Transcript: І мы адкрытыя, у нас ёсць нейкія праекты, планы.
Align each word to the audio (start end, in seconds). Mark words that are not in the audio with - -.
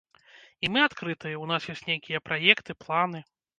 І 0.65 0.71
мы 0.75 0.79
адкрытыя, 0.87 1.35
у 1.43 1.51
нас 1.53 1.69
ёсць 1.75 1.85
нейкія 1.93 2.25
праекты, 2.31 2.71
планы. 2.83 3.25